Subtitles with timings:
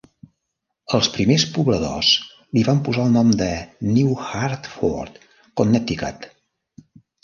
[0.97, 2.09] Els primers pobladors
[2.59, 3.53] li van posar el nom de
[3.93, 5.25] New Hartford,
[5.63, 6.33] Connecticut.